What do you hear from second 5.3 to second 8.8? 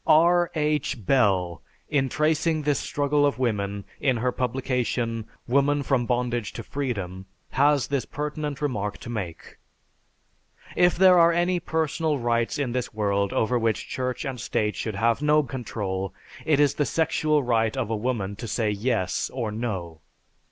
"Woman from Bondage to Freedom," has this pertinent